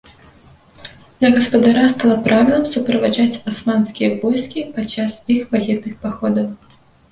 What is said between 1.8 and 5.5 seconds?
стала правілам суправаджаць асманскія войскі падчас іх